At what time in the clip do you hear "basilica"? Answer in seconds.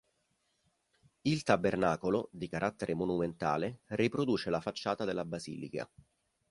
5.25-5.87